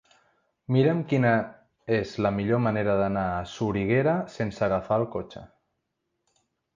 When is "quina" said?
1.09-1.33